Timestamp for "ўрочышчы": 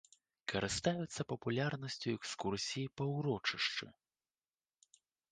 3.09-3.91